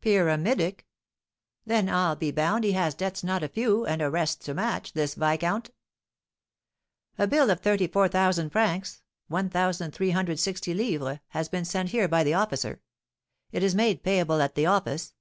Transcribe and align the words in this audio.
"Pyramidic!" 0.00 0.86
"Then, 1.66 1.88
I'll 1.88 2.14
be 2.14 2.30
bound, 2.30 2.62
he 2.62 2.70
has 2.70 2.94
debts 2.94 3.24
not 3.24 3.42
a 3.42 3.48
few, 3.48 3.84
and 3.84 4.00
arrests 4.00 4.44
to 4.46 4.54
match, 4.54 4.92
this 4.92 5.16
viscount." 5.16 5.70
"A 7.18 7.26
bill 7.26 7.50
of 7.50 7.58
thirty 7.58 7.88
four 7.88 8.06
thousand 8.06 8.50
francs 8.50 9.02
(1,360_l._) 9.28 11.18
has 11.30 11.48
been 11.48 11.64
sent 11.64 11.88
here 11.88 12.06
by 12.06 12.22
the 12.22 12.34
officer. 12.34 12.80
It 13.50 13.64
is 13.64 13.74
made 13.74 14.04
payable 14.04 14.40
at 14.40 14.54
the 14.54 14.66
office. 14.66 15.14